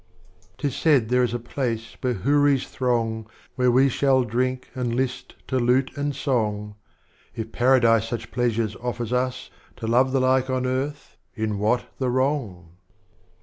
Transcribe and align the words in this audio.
XII. 0.01 0.49
'T 0.57 0.67
is 0.69 0.75
said 0.75 1.09
there 1.09 1.21
is 1.21 1.35
a 1.35 1.37
place 1.37 1.95
where 2.01 2.15
Houris 2.15 2.65
throng, 2.65 3.27
Where 3.53 3.69
we 3.69 3.87
shall 3.87 4.23
drink 4.23 4.69
and 4.73 4.95
list 4.95 5.35
to 5.49 5.59
Lute 5.59 5.95
and 5.95 6.15
Song, 6.15 6.73
If 7.35 7.51
Paradise 7.51 8.07
such 8.09 8.31
Pleasures 8.31 8.75
oilers 8.77 9.13
us,— 9.13 9.51
To 9.75 9.85
love 9.85 10.11
the 10.11 10.19
like 10.21 10.49
on 10.49 10.65
Earth,— 10.65 11.17
in 11.45 11.59
what 11.59 11.85
the 11.99 12.09
Wrong?' 12.09 12.69